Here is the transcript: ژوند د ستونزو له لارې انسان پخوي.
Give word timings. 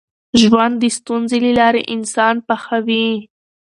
ژوند 0.41 0.75
د 0.81 0.85
ستونزو 0.97 1.37
له 1.45 1.51
لارې 1.59 1.81
انسان 1.95 2.35
پخوي. 2.47 3.07